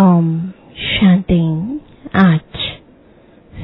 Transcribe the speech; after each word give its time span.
ओम 0.00 0.50
शांति। 0.76 1.80
आज 2.14 2.40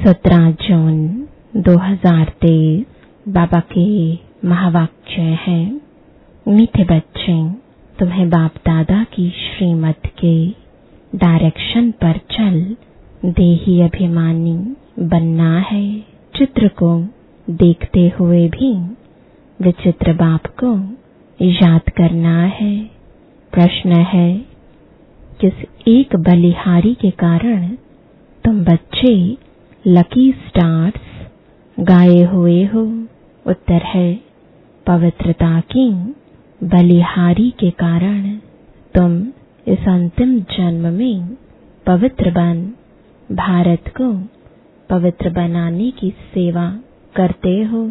सत्रह 0.05 0.51
जून 0.51 1.27
2023 1.57 2.85
बाबा 3.27 3.59
के 3.59 4.13
महावाक्य 4.47 5.21
है। 5.21 5.81
मीठे 6.47 6.83
बच्चे, 6.83 7.49
तुम्हें 7.99 8.29
बाप 8.29 8.51
दादा 8.55 9.03
की 9.03 9.29
श्रीमत 9.29 10.01
के 10.05 10.49
डायरेक्शन 11.15 11.91
पर 11.91 12.17
चल। 12.17 12.75
देही 13.25 13.81
अभिमानी 13.81 14.75
बनना 14.99 15.59
है। 15.59 15.99
चित्र 16.35 16.67
को 16.67 17.07
देखते 17.49 18.11
हुए 18.19 18.49
भी 18.49 18.95
विचित्र 19.61 20.13
बाप 20.13 20.45
को 20.63 20.97
याद 21.45 21.89
करना 21.89 22.43
है। 22.43 22.83
प्रश्न 23.51 23.91
है 23.91 24.56
किस 25.39 25.53
एक 25.87 26.15
बलिहारी 26.15 26.93
के 26.93 27.09
कारण 27.11 27.67
तुम 28.43 28.63
बच्चे 28.65 29.37
लकी 29.87 30.31
स्टार्स 30.31 31.27
गाए 31.79 32.21
हुए 32.23 32.63
हो। 32.65 32.81
उत्तर 33.45 33.81
है, 33.85 34.19
पवित्रता 34.87 35.59
की 35.59 35.89
बलिहारी 36.63 37.49
के 37.51 37.69
कारण 37.69 38.37
तुम 38.95 39.21
इस 39.67 39.87
अंतिम 39.87 40.39
जन्म 40.39 40.93
में 40.93 41.37
पवित्र 41.85 42.31
बन, 42.31 42.71
भारत 43.35 43.93
को 44.01 44.11
पवित्र 44.89 45.29
बनाने 45.29 45.91
की 45.91 46.09
सेवा 46.09 46.69
करते 47.15 47.63
हो। 47.63 47.87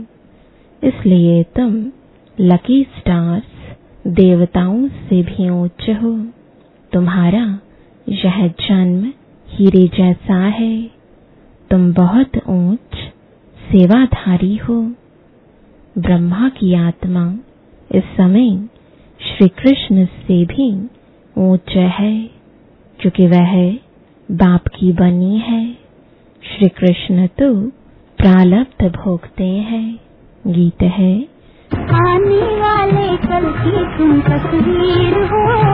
इसलिए 0.82 1.42
तुम 1.42 1.92
लकी 2.40 2.82
स्टार्स 2.82 3.76
देवताओं 4.06 4.88
से 4.88 5.22
भी 5.22 5.48
ऊंच 5.50 5.90
हो। 6.02 6.26
तुम्हारा 6.96 7.60
यह 8.08 8.48
जन्म 8.48 9.12
हीरे 9.48 9.88
जैसा 9.88 10.34
है। 10.34 10.90
तुम 11.70 11.92
बहुत 11.92 12.36
ऊंच 12.48 12.94
सेवाधारी 13.72 14.56
हो। 14.56 14.92
ब्रह्मा 15.98 16.48
की 16.48 16.74
आत्मा 16.74 17.38
इस 17.94 18.04
समय 18.04 18.68
श्री 19.20 19.48
कृष्ण 19.48 20.04
से 20.04 20.44
भी 20.44 20.88
ऊंच 21.38 21.76
है, 21.76 22.30
क्योंकि 23.00 23.26
वह 23.26 23.72
बाप 24.30 24.68
की 24.68 24.92
बनी 24.92 25.38
है। 25.38 25.72
श्री 26.42 26.68
कृष्ण 26.68 27.26
तो 27.26 27.68
प्रालब्ध 28.18 28.96
भोगते 28.96 29.44
हैं। 29.44 29.98
गीत 30.46 30.82
है। 30.82 31.35
आने 31.74 32.60
वाले 32.60 33.16
कल 33.16 33.52
की 33.52 33.98
तुम 33.98 34.20
तस्वीर 34.20 35.14
हो 35.14 35.66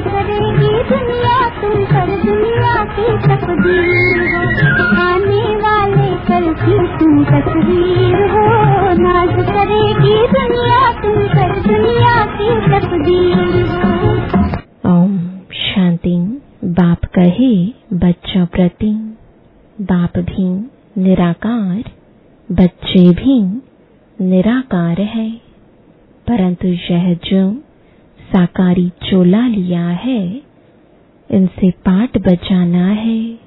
करेगी 0.00 0.96
दुनिया 0.96 1.48
तुम 1.48 1.84
पर, 1.84 2.06
दुनिया 2.06 2.84
की 2.84 3.18
तकदीर 3.28 4.36
हो। 4.36 5.02
आने 5.02 5.56
वाले 5.56 6.14
कल 6.14 6.54
की 6.54 6.98
तुम 6.98 7.24
तस्वीर 7.24 8.14
हो 8.14 8.66
करेगी 9.34 10.26
दुनिया 10.26 10.92
तुम 10.92 11.12
पर, 11.12 11.60
दुनिया 11.60 12.26
की 12.26 12.70
तकदीर 12.70 13.66
हो। 13.66 14.96
ओम 14.96 15.18
शांति, 15.52 16.42
बाप 16.64 17.04
कहे, 17.04 17.66
बच्चों 17.92 18.46
प्रति, 18.46 19.16
बाप 19.80 20.18
भी 20.18 20.70
निराकार, 21.02 21.90
बच्चे 22.52 23.10
भी 23.10 23.55
निराकार 24.20 25.00
है। 25.00 25.30
परंतु 26.28 26.68
यह 26.68 27.14
जो 27.14 27.52
साकारी 28.22 28.88
चोला 28.88 29.46
लिया 29.46 29.88
है, 29.88 30.42
इनसे 31.30 31.70
पाठ 31.70 32.18
बचाना 32.18 32.86
है। 32.86 33.38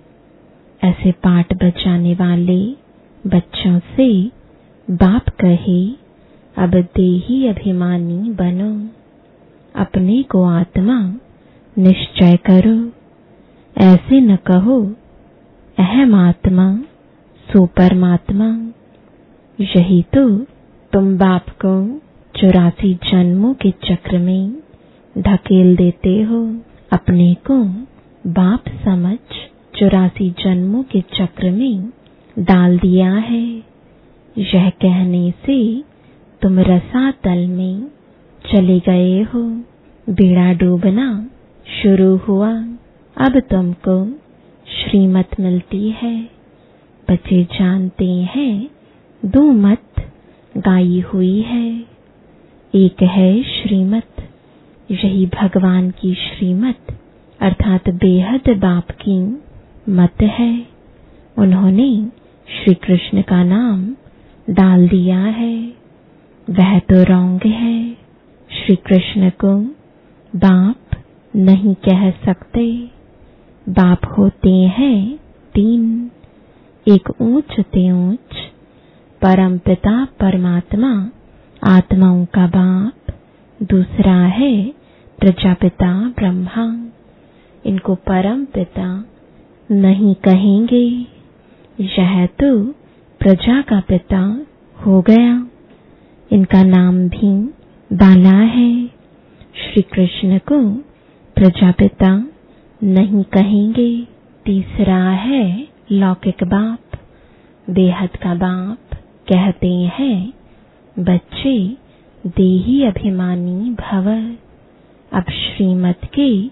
ऐसे 0.84 1.12
पाठ 1.12 1.54
बचाने 1.54 2.14
वाले 2.14 2.72
बच्चों 3.28 3.80
से 3.80 4.28
बाप 4.92 5.30
कहे, 5.30 5.90
अब 6.58 6.88
देही 6.96 7.48
अभिमानी 7.48 8.30
बनो। 8.30 8.90
अपने 9.76 10.24
को 10.24 10.44
आत्मा 10.44 11.14
निश्चय 11.78 12.38
करो। 12.38 12.92
ऐसे 13.78 14.22
न 14.22 14.36
कहो, 14.36 14.94
अहम 15.80 16.16
आत्मा 16.16 16.78
सो 17.52 17.66
परमात्मा 17.66 18.72
यही 19.62 20.04
तो 20.04 20.46
तुम 20.94 21.18
बाप 21.18 21.50
को 21.66 22.02
चौरासी 22.40 22.94
जन्मों 22.94 23.54
के 23.54 23.72
चक्र 23.72 24.18
में 24.18 24.64
ढकेल 25.18 25.76
देते 25.76 26.22
हो। 26.22 26.58
अपने 26.92 27.34
को 27.52 27.64
बाप 28.30 28.64
समझ 28.86 29.18
चौरासी 29.80 30.30
जन्मों 30.30 30.84
के 30.84 31.02
चक्र 31.02 31.52
में 31.52 31.90
डाल 32.40 32.80
दिया 32.80 33.14
है। 33.14 33.64
यह 34.38 34.70
कहने 34.70 35.32
से 35.32 35.84
तुम 36.42 36.60
रसातल 36.60 37.48
में 37.48 37.88
चले 38.52 38.80
गए 38.80 39.22
हो। 39.22 39.44
बेड़ा 40.10 40.54
डूबना 40.54 41.30
शुरू 41.84 42.18
हुआ। 42.18 42.54
अब 43.18 43.40
तुमको 43.40 44.12
श्रीमत 44.66 45.30
मिलती 45.40 45.90
है। 45.90 46.30
बच्चे 47.12 47.44
जानते 47.44 48.12
हैं, 48.12 48.70
दो 49.26 49.42
मत 49.42 49.82
गाई 50.58 51.00
हुई 51.00 51.42
है। 51.42 51.86
एक 52.76 53.04
है 53.04 53.44
श्रीमत, 53.44 54.30
यही 54.92 55.26
भगवान 55.26 55.92
की 55.92 56.14
श्रीमत, 56.14 57.00
अर्थात 57.40 57.90
बेहद 57.90 58.42
बाप 58.50 58.92
की 58.92 59.44
मत 59.92 60.22
है। 60.22 60.66
उन्होंने 61.38 62.06
श्री 62.48 62.74
कृष्ण 62.74 63.22
का 63.22 63.44
नाम 63.44 63.96
डाल 64.50 64.88
दिया 64.88 65.20
है। 65.20 65.74
वह 66.50 66.80
तो 66.80 67.04
रोंग 67.04 67.40
है। 67.46 67.94
श्री 68.52 68.76
कृष्ण 68.76 69.30
को 69.30 69.62
बाप 70.36 71.04
नहीं 71.36 71.76
कह 71.76 72.12
सकते। 72.12 72.90
बाप 73.70 74.16
होते 74.18 74.50
हैं 74.50 75.20
तीन, 75.54 76.12
एक 76.88 77.22
ऊंच 77.22 77.60
ते 77.60 77.92
ऊंच 77.92 78.39
परम 79.22 79.58
पिता 79.58 80.06
परमात्मा, 80.06 81.10
आत्माओं 81.64 82.26
का 82.26 82.48
बाप, 82.48 83.14
दूसरा 83.64 84.16
है 84.16 84.74
प्रजापिता 85.20 86.14
ब्रह्मा। 86.18 86.88
इनको 87.66 87.96
परम 87.96 88.46
पिता 88.46 89.06
नहीं 89.72 90.16
कहेंगे। 90.16 91.06
यह 91.80 92.26
तो 92.26 92.68
प्रजा 93.20 93.62
का 93.62 93.80
पिता 93.80 94.46
हो 94.86 95.02
गया। 95.02 95.48
इनका 96.32 96.64
नाम 96.64 97.10
भी 97.10 97.46
बाला 97.94 98.38
है। 98.38 98.88
श्री 99.56 99.82
कृष्ण 99.82 100.38
को 100.38 100.74
प्रजापिता 101.36 102.28
नहीं 102.84 103.24
कहेंगे। 103.24 104.08
तीसरा 104.46 105.10
है 105.10 105.68
लौकिक 105.92 106.44
बाप, 106.44 107.00
बेहद 107.70 108.10
का 108.10 108.36
बाप। 108.36 108.89
कहते 109.34 109.68
हैं, 109.68 110.34
बच्चे 111.00 111.78
देही 112.28 112.84
अभिमानी 112.84 113.70
भव। 113.72 114.08
अब 115.18 115.24
श्रीमत 115.24 116.00
के 116.06 116.48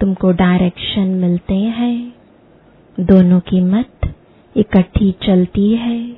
तुमको 0.00 0.32
डायरेक्शन 0.32 1.06
मिलते 1.06 1.54
हैं। 1.54 2.12
दोनों 3.00 3.40
की 3.40 3.60
मत 3.60 4.14
इकट्ठी 4.56 5.14
चलती 5.26 5.74
है। 5.74 6.10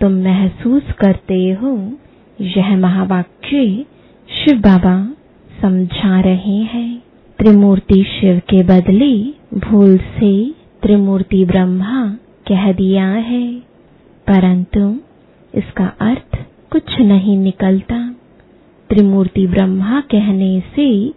तुम 0.00 0.12
महसूस 0.12 0.82
करते 0.92 1.50
हो, 1.50 1.92
यह 2.40 2.76
महावाक्य 2.76 3.84
शिव 4.28 4.58
बाबा 4.58 5.14
समझा 5.62 6.20
रहे 6.20 6.56
हैं। 6.56 7.02
त्रिमूर्ति 7.38 8.04
शिव 8.20 8.38
के 8.38 8.62
बदले 8.62 9.18
भूल 9.58 9.96
से 9.96 10.50
त्रिमूर्ति 10.82 11.44
ब्रह्मा 11.44 12.18
कह 12.48 12.72
दिया 12.72 13.08
है। 13.08 13.54
परंतु 14.26 15.00
इसका 15.56 15.86
अर्थ 16.00 16.44
कुछ 16.70 17.00
नहीं 17.00 17.38
निकलता। 17.38 18.14
त्रिमूर्ति 18.90 19.46
ब्रह्मा 19.46 20.00
कहने 20.00 20.60
से 20.60 21.12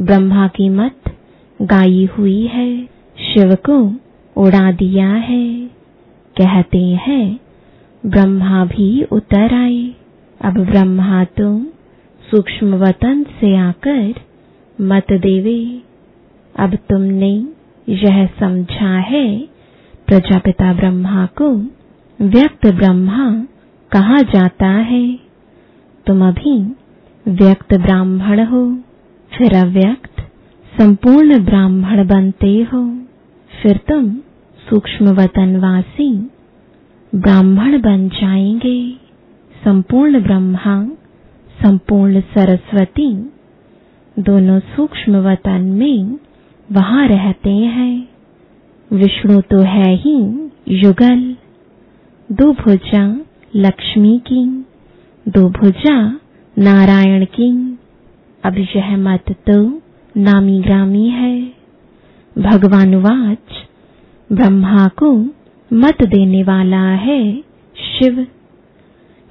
ब्रह्मा 0.00 0.48
की 0.48 0.68
मत 0.68 1.16
गाई 1.62 2.08
हुई 2.18 2.46
है, 2.46 2.84
शिव 3.18 3.54
को 3.70 3.92
उड़ा 4.36 4.72
दिया 4.72 5.08
है। 5.08 5.66
कहते 6.40 6.78
हैं, 6.78 7.40
ब्रह्मा 8.06 8.64
भी 8.64 9.02
उतर 9.02 9.54
आए। 9.54 9.94
अब 10.40 10.54
ब्रह्मा 10.54 11.24
तो 11.24 11.62
सूक्ष्म 12.30 12.74
वतन 12.74 13.22
से 13.22 13.56
आकर 13.56 14.14
मत 14.80 15.06
देवे। 15.12 15.82
अब 16.58 16.74
तुमने 16.74 17.46
यह 17.88 18.26
समझा 18.26 18.98
है, 18.98 19.40
प्रजापिता 20.06 20.74
ब्रह्मा 20.74 21.26
को, 21.26 21.50
व्यक्त 22.20 22.66
ब्रह्मा 22.66 23.46
कहा 23.94 24.22
जाता 24.22 24.66
है, 24.66 25.18
तुम 26.06 26.28
अभी 26.28 26.76
व्यक्त 27.28 27.74
ब्राह्मण 27.74 28.44
हो, 28.44 28.78
फिर 29.38 29.56
अव्यक्त 29.56 30.20
संपूर्ण 30.80 31.44
ब्राह्मण 31.44 32.06
बनते 32.06 32.62
हो, 32.62 32.98
फिर 33.62 33.76
तुम 33.76 34.16
सूक्ष्म 34.70 35.06
वतनवासी 35.06 36.30
ब्राह्मण 37.14 37.80
बन 37.80 38.08
जाएँगे। 38.08 38.92
संपूर्ण 39.64 40.22
ब्रह्मा, 40.22 40.84
संपूर्ण 41.62 42.20
सरस्वती 42.20 43.30
दोनों 44.18 44.60
सूक्ष्म 44.60 45.16
वतन 45.16 45.60
में 45.60 46.18
वहाँ 46.72 47.08
रहते 47.08 47.50
हैं। 47.50 48.08
विष्णु 48.92 49.40
तो 49.40 49.58
है 49.58 49.94
ही 49.94 50.50
युगल 50.68 51.36
दो 52.32 52.52
भुजा 52.52 53.20
लक्ष्मी 53.56 54.18
की, 54.18 54.64
दो 55.28 55.48
भुजा, 55.48 56.20
नारायण 56.58 57.24
की। 57.24 57.78
अब 58.44 58.58
यह 58.58 58.96
मत 58.96 59.24
तो 59.50 59.82
नामी 60.16 60.60
ग्रामी 60.60 61.08
है। 61.08 61.40
भगवान 62.38 62.94
वाच, 62.94 63.66
ब्रह्मा 64.32 64.88
को 64.88 65.12
मत 65.72 66.02
देने 66.02 66.42
वाला 66.42 66.88
है 66.88 67.40
शिव। 67.76 68.26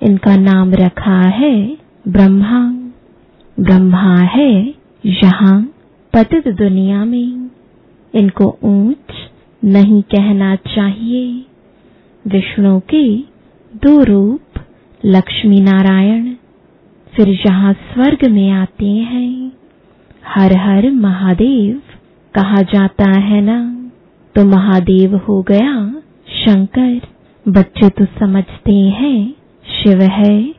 इनका 0.03 0.35
नाम 0.35 0.73
रखा 0.73 1.21
है 1.21 1.77
ब्रह्मा। 2.07 2.69
ब्रह्मा 3.59 4.17
है 4.17 4.73
यहाँ 5.05 5.73
पतित 6.13 6.47
दुनिया 6.47 7.05
में। 7.05 7.49
इनको 8.15 8.57
ऊंच 8.63 9.13
नहीं 9.63 10.03
कहना 10.03 10.55
चाहिए। 10.55 11.45
विष्णु 12.27 12.79
के 12.79 13.32
दो 13.75 14.03
रूप, 14.03 14.59
लक्ष्मी 15.05 15.61
नारायण, 15.61 16.33
फिर 17.15 17.29
यहाँ 17.29 17.73
स्वर्ग 17.73 18.29
में 18.31 18.51
आते 18.51 18.85
हैं, 18.85 19.51
हर 20.27 20.57
हर 20.57 20.91
महादेव, 20.91 21.81
कहा 22.35 22.61
जाता 22.61 23.19
है 23.19 23.41
ना? 23.41 23.89
तो 24.35 24.45
महादेव 24.45 25.15
हो 25.17 25.41
गया 25.41 26.01
शंकर, 26.27 27.01
बच्चे 27.47 27.89
तो 27.89 28.05
समझते 28.05 28.73
हैं, 28.73 29.33
शिव 29.65 30.01
है, 30.01 30.55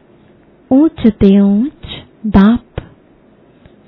ऊंच 0.73 1.07
ते 1.07 1.41
ऊंच 1.41 2.05
बाप। 2.27 2.65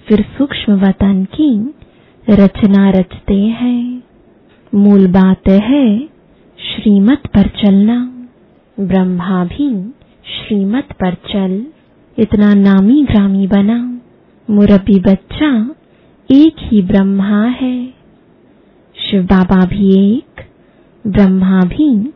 फिर 0.09 0.25
सूक्ष्म 0.39 0.73
वतन 0.73 1.25
की 1.25 1.75
रचना 2.31 2.91
रचते 2.91 3.35
हैं। 3.35 4.03
मूल 4.75 5.07
बात 5.07 5.49
है, 5.49 5.99
श्रीमत 6.59 7.27
पर 7.27 7.43
चलना। 7.43 8.13
ब्रह्मा 8.81 9.45
भी 9.45 9.91
श्रीमत 10.25 10.89
पर 10.93 11.15
चल 11.15 11.67
इतना 12.19 12.55
नामी 12.55 13.05
ग्रामी 13.05 13.47
बना 13.47 13.93
मुरबी 14.51 15.01
बच्चा, 15.01 15.75
एक 16.31 16.57
ही 16.59 16.83
ब्रह्मा 16.83 17.45
है। 17.45 17.95
शिव 18.97 19.23
बाबा 19.23 19.65
भी 19.65 20.17
एक 20.17 20.45
ब्रह्मा 21.07 21.63
भी 21.63 22.13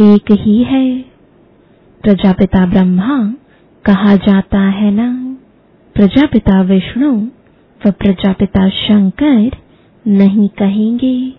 एक 0.00 0.32
ही 0.32 0.62
है। 0.62 0.98
प्रजापिता 2.02 2.66
ब्रह्मा, 2.66 3.34
कहा 3.84 4.16
जाता 4.16 4.60
है 4.60 4.90
ना? 4.90 5.36
प्रजापिता 5.94 6.62
विष्णु 6.62 7.26
व 7.86 7.90
प्रजापिता 7.90 8.68
शंकर 8.68 9.50
नहीं 10.06 10.48
कहेंगे। 10.48 11.32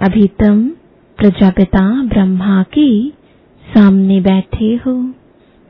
अभी 0.00 0.26
तुम 0.26 0.68
प्रजापिता 1.16 2.02
ब्रह्मा 2.04 2.62
के 2.62 3.19
सामने 3.74 4.20
बैठे 4.20 4.80
हो। 4.86 4.92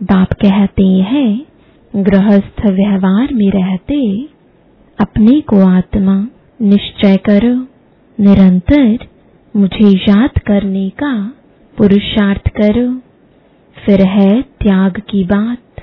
बाप 0.02 0.32
कहते 0.32 0.86
हैं, 0.86 1.46
गृहस्थ 1.96 2.60
व्यवहार 2.60 3.34
में 3.34 3.50
रहते, 3.50 4.22
अपने 5.00 5.40
को 5.40 5.68
आत्मा 5.68 6.26
निश्चय 6.62 7.16
करो। 7.16 7.66
निरंतर 8.24 8.98
मुझे 9.56 9.88
याद 9.88 10.38
करने 10.38 10.90
का 10.90 11.34
पुरुषार्थ 11.78 12.48
करो। 12.48 12.98
फिर 13.86 14.06
है 14.06 14.42
त्याग 14.42 15.02
की 15.10 15.24
बात, 15.24 15.82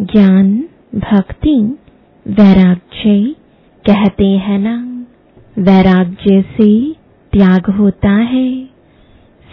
ज्ञान, 0.00 0.64
भक्ति, 0.94 1.78
वैराग्य। 2.28 3.34
कहते 3.90 4.26
हैं 4.26 4.58
ना, 4.58 5.06
वैराग्य 5.58 6.42
से 6.42 6.92
त्याग 7.32 7.70
होता 7.70 8.10
है। 8.10 8.64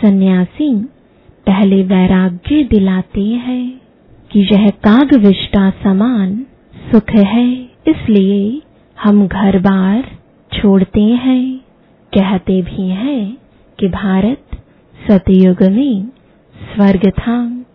सन्यासी 0.01 0.89
पहले 1.49 1.83
वैराग्य 1.83 2.63
दिलाते 2.63 3.21
हैं 3.21 3.81
कि 4.31 4.39
यह 4.39 4.69
कागविष्टा 4.69 5.69
समान 5.69 6.45
सुख 6.91 7.09
है, 7.09 7.45
इसलिए 7.87 8.61
हम 8.97 9.27
घर 9.27 9.59
बार 9.59 10.03
छोड़ते 10.51 11.01
हैं। 11.01 11.59
कहते 12.13 12.61
भी 12.61 12.87
हैं 12.89 13.37
कि 13.79 13.87
भारत 13.87 14.57
सतयुग 14.95 15.63
में 15.63 16.05
स्वर्ग 16.55 17.09
था। 17.09 17.65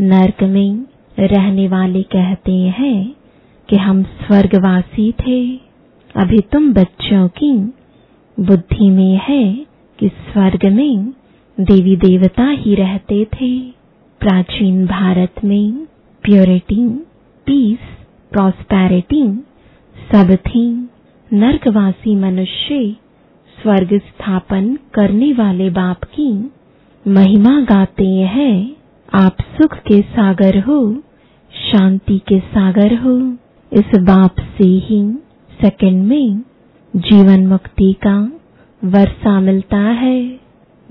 नरक 0.00 0.42
में 0.42 0.84
रहने 1.18 1.68
वाले 1.68 2.02
कहते 2.02 2.52
हैं 2.52 3.14
कि 3.68 3.76
हम 3.76 4.02
स्वर्गवासी 4.02 5.12
थे। 5.12 5.56
अभी 6.14 6.40
तुम 6.52 6.72
बच्चों 6.72 7.28
की 7.28 7.52
बुद्धि 8.40 8.90
में 8.90 9.20
है 9.22 9.44
कि 9.98 10.08
स्वर्ग 10.08 10.66
में 10.66 11.12
देवी 11.60 11.96
देवता 11.96 12.48
ही 12.48 12.74
रहते 12.74 13.24
थे। 13.24 13.70
प्राचीन 14.20 14.86
भारत 14.86 15.34
में 15.44 15.86
प्योरिटी 16.22 16.88
पीस 17.46 17.78
प्रॉस्पेरिटी 18.32 19.32
सब 20.12 20.36
थी। 20.36 20.88
नर्कवासी 21.32 22.16
मनुष्य 22.16 22.96
स्वर्ग 23.62 23.98
स्थापन 23.98 24.78
करने 24.94 25.32
वाले 25.32 25.70
बाप 25.70 26.04
की 26.04 26.50
महिमा 27.08 27.60
गाते 27.60 28.06
हैं। 28.06 28.76
आप 29.14 29.36
सुख 29.40 29.74
के 29.74 30.00
सागर 30.00 30.58
हो, 30.58 30.94
शांति 31.72 32.18
के 32.18 32.40
सागर 32.40 32.94
हो। 32.94 33.32
इस 33.72 33.98
बाप 33.98 34.34
से 34.38 34.64
ही 34.64 35.12
सेकंड 35.62 36.06
में 36.06 36.42
जीवन 36.96 37.46
मुक्ति 37.46 37.92
का 38.06 38.32
वर्षा 38.84 39.40
मिलता 39.40 39.78
है। 39.78 40.41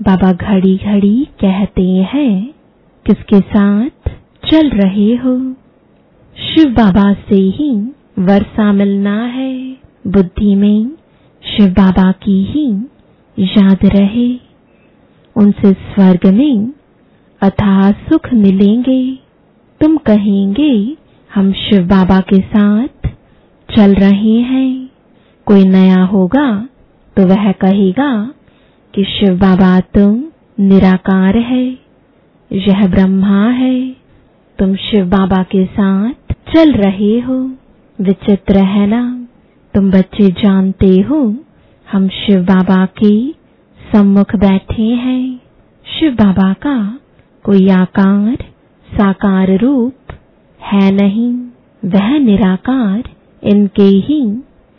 बाबा 0.02 0.32
घड़ी 0.32 0.76
घड़ी 0.76 1.28
कहते 1.40 1.88
हैं, 2.12 2.54
किसके 3.06 3.40
साथ 3.40 4.08
चल 4.50 4.70
रहे 4.70 5.14
हो? 5.14 5.54
शिव 6.36 6.70
बाबा 6.70 7.12
से 7.12 7.34
ही 7.34 7.70
वर्षा 8.18 8.72
मिलना 8.72 9.24
है, 9.24 9.76
बुद्धि 10.06 10.54
में 10.54 10.90
शिव 11.42 11.68
बाबा 11.68 12.12
की 12.12 12.44
ही 12.44 12.70
याद 13.38 13.78
रहे। 13.84 14.28
उनसे 15.36 15.72
स्वर्ग 15.72 16.26
में 16.26 16.72
अथाह 17.42 17.90
सुख 17.90 18.32
मिलेंगे। 18.34 19.18
तुम 19.80 19.96
कहेंगे, 19.96 20.96
हम 21.30 21.52
शिव 21.52 21.80
बाबा 21.86 22.20
के 22.20 22.40
साथ 22.40 23.08
चल 23.68 23.94
रहे 23.94 24.38
हैं। 24.40 24.88
कोई 25.46 25.64
नया 25.64 26.04
होगा 26.04 26.68
तो 27.16 27.26
वह 27.26 27.52
कहेगा 27.52 28.34
कि 28.94 29.04
शिव 29.04 29.36
बाबा 29.38 29.80
तुम 29.80 30.24
निराकार 30.60 31.36
है, 31.36 31.78
यह 32.52 32.86
ब्रह्मा 32.86 33.48
है, 33.48 33.90
तुम 34.58 34.74
शिव 34.74 35.06
बाबा 35.06 35.42
के 35.42 35.64
साथ 35.66 36.32
चल 36.54 36.72
रहे 36.72 37.20
हो, 37.20 37.50
विचित्र 38.00 38.58
है 38.58 38.86
ना, 38.86 39.26
तुम 39.74 39.90
बच्चे 39.90 40.28
जानते 40.28 41.00
हो, 41.00 41.36
हम 41.92 42.08
शिव 42.08 42.42
बाबा 42.42 42.86
के 42.86 43.30
सम्मुख 43.92 44.34
बैठे 44.36 44.82
हैं, 44.82 45.40
शिव 45.86 46.12
बाबा 46.12 46.52
का 46.52 46.98
कोई 47.44 47.68
आकार, 47.68 48.36
साकार 48.88 49.58
रूप 49.58 50.12
है 50.60 50.90
नहीं, 50.90 51.32
वह 51.84 52.18
निराकार 52.18 53.02
इनके 53.42 53.88
ही 54.06 54.22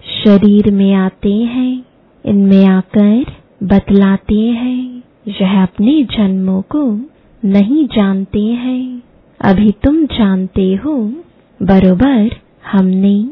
शरीर 0.03 0.71
में 0.71 0.93
आते 0.95 1.33
हैं, 1.33 1.85
इनमें 2.25 2.65
आकर 2.65 3.42
बतलाते 3.63 4.39
हैं। 4.39 5.03
यह 5.27 5.63
अपने 5.63 6.03
जन्मों 6.03 6.61
को 6.61 6.99
नहीं 7.45 7.87
जानते 7.87 8.39
हैं। 8.39 9.03
अभी 9.41 9.71
तुम 9.71 10.05
जानते 10.05 10.75
हो, 10.75 11.13
बरोबर 11.61 12.29
हमने 12.71 13.31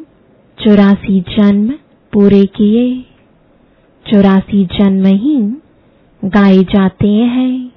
चौरासी 0.58 1.22
जन्म 1.22 1.70
पूरे 2.14 2.46
किए। 2.46 3.06
चौरासी 4.06 4.66
जन्म 4.66 5.06
ही 5.06 5.38
गाए 6.26 6.58
जाते 6.58 7.10
हैं। 7.10 7.72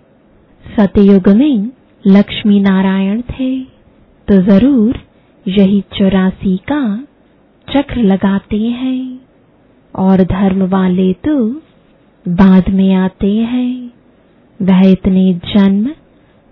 सतयुग 0.76 1.28
में 1.28 1.70
लक्ष्मी 2.06 2.60
नारायण 2.60 3.20
थे। 3.20 3.60
तो 4.28 4.42
ज़रूर 4.42 4.98
यही 5.48 5.80
चौरासी 5.80 6.56
का 6.56 7.04
चक्र 7.68 8.00
लगाते 8.02 8.58
हैं। 8.58 9.20
और 9.94 10.22
धर्म 10.22 10.62
वाले 10.62 11.12
तो 11.12 11.60
बाद 12.28 12.68
में 12.68 12.94
आते 12.94 13.36
हैं। 13.36 13.90
वह 14.62 14.90
इतने 14.90 15.34
जन्म 15.34 15.94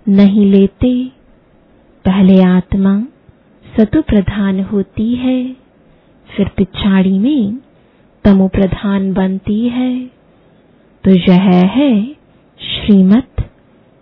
नहीं 0.08 0.52
लेते। 0.52 1.06
पहले 2.04 2.42
आत्मा 2.42 3.02
सतु 3.76 4.02
प्रधान 4.02 4.60
होती 4.60 5.14
है, 5.14 5.56
फिर 6.36 6.48
पिछाड़ी 6.48 7.18
में 7.18 7.58
तमो 8.24 8.48
प्रधान 8.48 9.12
बनती 9.12 9.68
है। 9.68 10.06
तो 11.04 11.10
यह 11.10 11.42
है 11.66 12.16
श्रीमत 12.58 13.50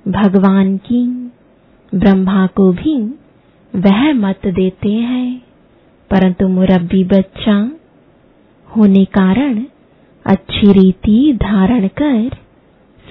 भगवान 0.08 0.76
की। 0.76 1.32
ब्रह्मा 1.94 2.46
को 2.46 2.72
भी 2.72 3.14
वह 3.76 4.12
मत 4.12 4.40
देते 4.46 4.92
हैं। 4.92 5.42
परंतु 6.10 6.48
मुरब्बी 6.48 7.04
बच्चा 7.04 7.70
होने 8.76 9.04
कारण 9.04 9.64
अच्छी 10.30 10.72
रीति 10.72 11.38
धारण 11.42 11.88
कर, 12.02 12.30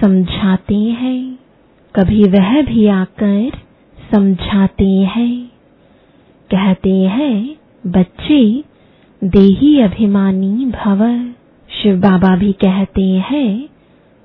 समझाते 0.01 0.75
हैं। 0.75 1.39
कभी 1.95 2.23
वह 2.23 2.61
भी 2.61 2.87
आकर 2.87 3.51
समझाते 4.11 4.87
हैं। 4.87 5.47
कहते 6.55 6.97
हैं, 6.97 7.55
बच्चे, 7.87 8.63
देही 9.23 9.81
अभिमानी 9.81 10.65
भव। 10.65 11.29
शिव 11.69 11.95
बाबा 11.97 12.35
भी 12.35 12.51
कहते 12.51 13.03
हैं, 13.03 13.69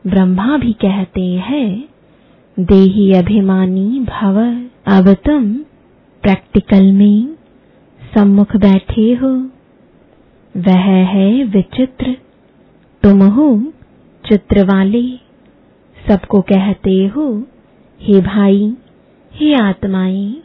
ब्रह्मा 0.06 0.56
भी 0.56 0.72
कहते 0.72 1.34
हैं, 1.34 1.88
देही 2.60 3.12
अभिमानी 3.12 4.00
भव। 4.00 4.38
अब 4.86 5.14
तुम 5.14 5.54
प्रैक्टिकल 6.22 6.92
में 6.92 7.34
सम्मुख 8.14 8.56
बैठे 8.56 9.14
हो। 9.14 9.50
वह 10.56 10.80
है 10.82 11.44
विचित्र 11.44 12.16
तुम 13.04 13.22
हो 13.22 13.72
चित्र 14.28 14.64
वाले 14.64 15.16
सबको 16.08 16.40
कहते 16.40 17.06
हो, 17.06 17.44
हे 18.00 18.20
भाई, 18.20 18.76
हे 19.32 19.54
आत्माएँ, 19.54 20.42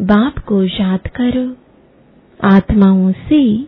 बाप 0.00 0.38
को 0.38 0.62
याद 0.64 1.00
करो। 1.00 1.56
आत्माओं 2.48 3.12
से 3.12 3.62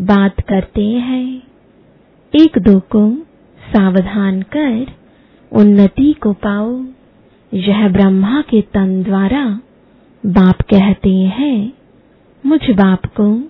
बात 0.00 0.40
करते 0.40 0.86
हैं। 0.86 1.42
एक 2.34 2.58
दो 2.58 2.80
को 2.80 3.16
सावधान 3.72 4.42
कर 4.42 4.86
उन्नति 5.52 6.12
को 6.12 6.32
पाओ। 6.32 6.84
यह 7.54 7.88
ब्रह्मा 7.88 8.42
के 8.42 8.62
तन 8.62 9.02
द्वारा 9.02 9.60
बाप 10.26 10.62
कहते 10.62 11.16
हैं, 11.16 11.72
मुझ 12.46 12.70
बाप 12.70 13.06
को 13.20 13.42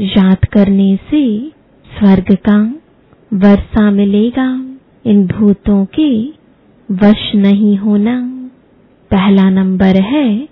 याद 0.00 0.44
करने 0.44 0.96
से 0.96 1.48
स्वर्ग 1.98 2.34
का 2.34 2.79
वर्षा 3.32 3.90
मिलेगा। 3.90 4.48
इन 5.06 5.26
भूतों 5.26 5.84
के 5.98 6.10
वश 6.88 7.30
नहीं 7.34 7.76
होना। 7.78 8.16
पहला 9.10 9.48
नंबर 9.50 10.00
है 10.02 10.48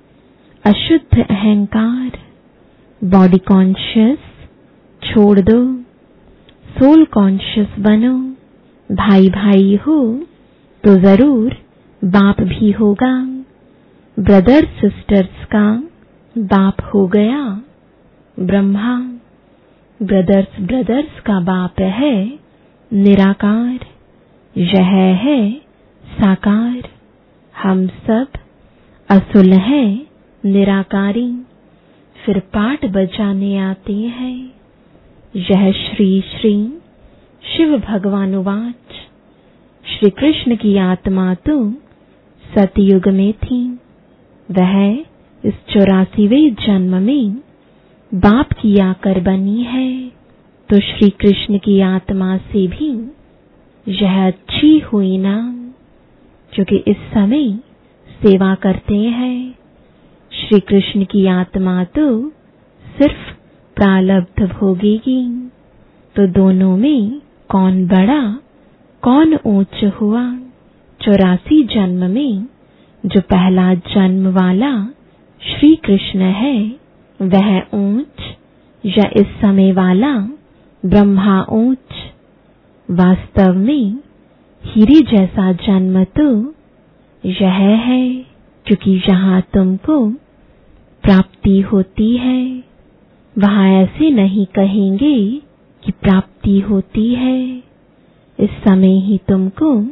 अशुद्ध 0.65 1.19
अहंकार। 1.21 2.19
बॉडी 3.03 3.39
कॉन्शियस 3.39 4.19
छोड़ 5.03 5.41
दो। 5.41 5.61
सोल 6.79 7.05
कॉन्शियस 7.05 7.79
बनो। 7.79 8.15
भाई 8.91 9.29
भाई 9.31 9.79
हो 9.87 9.99
तो 10.85 10.95
ज़रूर 10.97 11.57
बाप 12.03 12.41
भी 12.41 12.71
होगा। 12.71 13.15
ब्रदर 14.17 14.65
सिस्टर्स 14.81 15.45
का 15.45 15.71
बाप 16.37 16.91
हो 16.95 17.07
गया 17.07 17.45
ब्रह्मा। 18.37 18.99
ब्रदर्स 20.01 20.61
ब्रदर्स 20.61 21.21
का 21.21 21.41
बाप 21.45 21.81
है 21.81 22.48
निराकार, 22.93 23.87
यह 24.57 24.85
है 25.15 25.53
साकार। 26.07 26.89
हम 27.63 27.87
सब 27.87 28.27
असुल 29.09 29.53
हैं, 29.53 30.07
निराकारी। 30.45 31.43
फिर 32.25 32.39
पाठ 32.39 32.87
बजाने 32.87 33.59
आते 33.59 33.95
हैं। 33.95 34.53
यह 35.37 35.73
श्री 35.73 36.21
श्री 36.21 36.79
शिव 37.43 37.79
भगवानुवाच 37.79 38.95
श्री 39.85 40.11
कृष्ण 40.11 40.57
की 40.57 40.77
आत्मा 40.77 41.35
तो 41.35 41.71
सतयुग 42.55 43.09
में 43.09 43.33
थी। 43.33 43.79
वह 44.51 44.93
इस 45.45 45.55
चौरासीवें 45.71 46.55
जन्म 46.55 47.03
में 47.03 47.31
बाप 48.15 48.53
की 48.53 48.79
आकर 48.79 49.21
बनी 49.21 49.63
है। 49.63 50.18
तो 50.71 50.81
श्री 50.81 51.11
कृष्ण 51.11 51.59
की 51.59 51.81
आत्मा 51.81 52.37
से 52.37 52.67
भी 52.67 53.11
यह 53.89 54.27
अच्छी 54.27 54.79
हुई 54.79 55.19
ना 55.19 55.55
क्योंकि 56.53 56.77
इस 56.77 56.97
समय 56.97 57.53
सेवा 58.11 58.55
करते 58.55 58.97
हैं। 58.97 59.55
श्री 60.33 60.61
कृष्ण 60.61 61.05
की 61.05 61.27
आत्मा 61.27 61.85
तो 61.85 62.29
सिर्फ़ 62.99 63.35
प्रालब्ध 63.77 64.43
भोगेगी। 64.43 65.51
तो 66.17 66.27
दोनों 66.27 66.77
में 66.77 67.21
कौन 67.49 67.87
बड़ा, 67.87 68.39
कौन 69.03 69.39
ऊंच 69.47 69.85
हुआ? 69.85 70.39
चौरासी 71.03 71.63
जन्म 71.63 72.11
में 72.11 72.47
जो 73.07 73.21
पहला 73.21 73.75
जन्म 73.75 74.29
वाला 74.29 74.85
श्री 75.43 75.77
कृष्ण 75.77 76.21
है, 76.21 76.77
वह 77.23 77.59
ऊंच 77.75 78.37
या 78.87 79.11
इस 79.17 79.27
समय 79.41 79.73
वाला 79.73 80.29
ब्रह्मा 80.87 81.47
ऊंच, 81.53 81.95
वास्तव 82.91 83.53
में 83.53 84.03
हीरे 84.65 85.01
जैसा 85.01 85.53
जन्म 85.53 86.05
तो 86.05 86.55
यह 87.27 87.53
है, 87.53 88.13
क्योंकि 88.67 89.03
यहाँ 89.11 89.41
तुमको 89.41 90.11
प्राप्ति 91.03 91.61
होती 91.61 92.17
है, 92.17 92.65
वहाँ 93.39 93.69
ऐसे 93.69 94.11
नहीं 94.11 94.47
कहेंगे 94.47 95.43
कि 95.85 95.93
प्राप्ति 95.93 96.61
होती 96.61 97.15
है। 97.15 97.63
इस 98.41 98.51
समय 98.51 98.99
ही 99.01 99.21
तुमको 99.29 99.83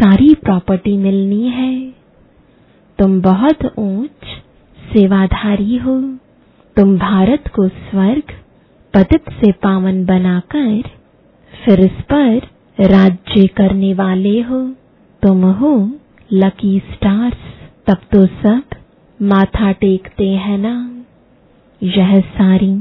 सारी 0.00 0.34
प्रॉपर्टी 0.34 0.96
मिलनी 0.96 1.48
है। 1.48 1.94
तुम 2.98 3.20
बहुत 3.20 3.64
ऊंच 3.78 4.26
सेवाधारी 4.78 5.76
हो। 5.76 6.00
तुम 6.76 6.98
भारत 6.98 7.48
को 7.48 7.68
स्वर्ग 7.68 8.22
पतित 8.98 9.22
से 9.30 9.52
पावन 9.52 10.04
बनाकर 10.04 10.82
फिर 11.64 11.80
इस 11.80 12.04
पर 12.12 12.36
राज्य 12.80 13.46
करने 13.46 13.94
वाले 13.94 14.40
हो। 14.40 14.68
तुम 15.22 15.44
हो 15.44 15.90
लकी 16.32 16.78
स्टार्स 16.78 17.36
तब 17.86 17.96
तो 18.12 18.26
सब 18.26 18.62
माथा 19.22 19.72
टेकते 19.72 20.28
हैं 20.28 20.58
ना। 20.58 21.04
यह 21.82 22.20
सारी 22.20 22.78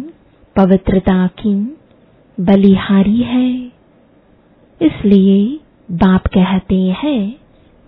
पवित्रता 0.56 1.28
की 1.28 1.78
बलिहारी 2.40 3.18
है। 3.18 3.72
इसलिए 4.82 5.60
बाप 5.92 6.28
कहते 6.28 6.96
हैं, 7.04 7.36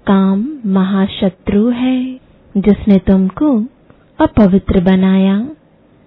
काम 0.08 0.60
महाशत्रु 0.66 1.70
है। 1.70 2.20
जिसने 2.58 2.98
तुमको 2.98 3.60
अपवित्र 4.22 4.84
बनाया, 4.84 5.50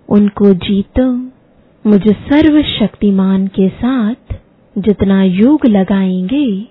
उनको 0.08 0.54
जीतो। 0.54 1.41
मुझ 1.86 2.08
सर्वशक्तिमान 2.08 3.46
के 3.46 3.68
साथ 3.68 4.34
जितना 4.78 5.22
योग 5.22 5.66
लगाएँगे, 5.66 6.66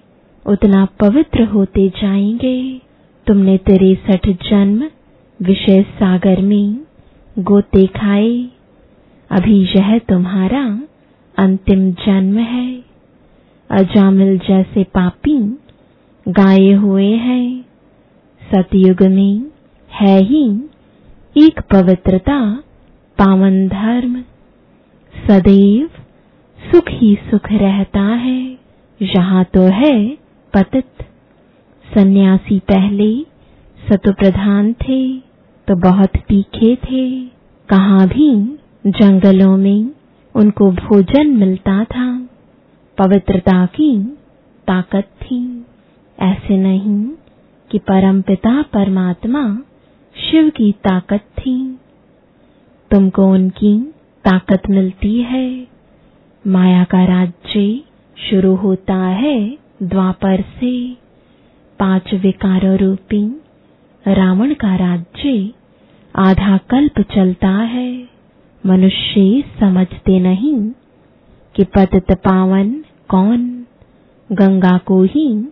उतना 0.46 0.86
पवित्र 0.86 1.44
होते 1.44 1.90
जाएँगे। 1.90 2.82
तुमने 3.28 3.58
तिरसठ 3.58 4.30
जन्म 4.30 4.90
विषय 5.42 5.84
सागर 5.84 6.42
में 6.42 6.78
गोते 7.40 7.88
खाए। 7.88 8.46
अभी 9.32 9.66
यह 9.76 9.98
तुम्हारा 10.00 10.82
अंतिम 11.38 11.92
जन्म 11.92 12.38
है। 12.38 12.84
अजामिल 13.70 14.38
जैसे 14.38 14.84
पापी 14.84 15.38
गाये 16.28 16.74
हुए 16.74 17.12
हैं। 17.12 17.66
सतयुग 18.42 19.04
में 19.04 19.46
है 19.92 20.20
ही 20.20 20.60
एक 21.38 21.60
पवित्रता 21.60 22.64
पावन 23.18 23.68
धर्म। 23.68 24.24
सदैव 25.32 25.90
सुख 26.72 26.90
ही 26.90 27.16
सुख 27.16 27.52
रहता 27.52 28.00
है। 28.00 28.58
यहाँ 29.02 29.44
तो 29.44 29.62
है 29.62 30.18
पतित। 30.54 30.86
सन्यासी 31.94 32.60
पहले 32.60 33.24
सतो 33.88 34.12
प्रधान 34.12 34.74
थे 34.74 35.20
तो 35.68 35.76
बहुत 35.76 36.18
तीखे 36.18 36.76
थे। 36.76 37.26
कहाँ 37.70 38.08
भी 38.08 38.36
जंगलों 38.88 39.58
में 39.58 39.92
उनको 40.36 40.72
भोजन 40.72 41.28
मिलता 41.28 41.84
था। 41.84 42.28
पवित्रता 42.98 43.66
की 43.66 44.04
ताकत 44.68 45.10
थी। 45.22 45.66
ऐसे 46.20 46.58
नहीं 46.58 47.06
कि 47.72 47.80
परमपिता 47.80 48.62
परमात्मा 48.62 49.58
शिव 50.16 50.50
की 50.50 50.72
ताकत 50.72 51.22
थी। 51.38 51.80
तुमको 52.92 53.26
उनकी 53.26 53.94
ताकत 54.26 54.62
मिलती 54.70 55.22
है। 55.22 55.68
माया 56.48 56.84
का 56.84 57.06
राज्य 57.06 57.82
शुरू 58.18 58.56
होता 58.56 58.96
है 58.96 59.58
द्वापर 59.84 60.42
से। 60.42 60.94
पाँच 61.80 62.14
विकारों 62.14 62.78
रूपी 62.78 63.42
रावण 64.08 64.54
का 64.54 64.76
राज्य 64.76 65.52
आधा 66.16 66.58
कल्प 66.58 67.02
चलता 67.02 67.50
है। 67.50 68.08
मनुष्य 68.66 69.44
समझते 69.60 70.20
नहीं 70.20 70.72
कि 71.56 71.64
पतित 71.64 72.12
पावन 72.12 72.84
कौन, 73.10 73.66
गंगा 74.32 74.78
को 74.78 75.04
ही 75.04 75.48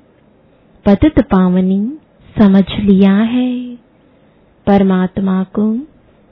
पतित 0.86 1.20
पावनी 1.20 1.94
समझ 2.40 2.66
लिया 2.80 3.16
है। 3.16 3.76
परमात्मा 4.68 5.44
को 5.44 5.74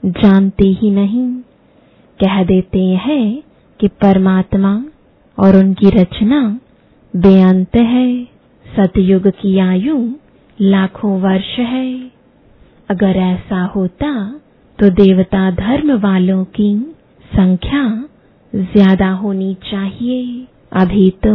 जानते 0.04 0.68
ही 0.68 0.90
नहीं 0.90 1.42
कह 2.20 2.42
देते 2.44 2.84
हैं 2.96 3.42
कि 3.80 3.88
परमात्मा 3.88 4.72
और 5.38 5.56
उनकी 5.56 5.90
रचना 5.90 6.40
बेअंत 7.14 7.76
है। 7.76 8.24
सतयुग 8.66 9.28
की 9.30 9.58
आयु 9.58 9.98
लाखों 10.58 11.20
वर्ष 11.20 11.58
है। 11.58 12.10
अगर 12.88 13.16
ऐसा 13.16 13.62
होता 13.76 14.10
तो 14.78 14.88
देवता 14.94 15.50
धर्म 15.50 15.92
वालों 15.98 16.44
की 16.44 16.74
संख्या 17.30 17.82
ज़्यादा 18.52 19.10
होनी 19.12 19.54
चाहिए। 19.70 20.46
अभी 20.72 21.10
तो 21.10 21.32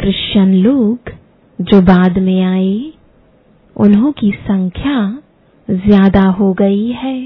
क्रिश्चियन 0.00 0.54
लोग 0.54 1.10
जो 1.58 1.80
बाद 1.80 2.18
में 2.18 2.42
आए, 2.44 2.92
उन्हों 3.76 4.12
की 4.12 4.30
संख्या 4.40 4.96
ज़्यादा 5.68 6.22
हो 6.30 6.52
गई 6.52 6.86
है। 6.92 7.18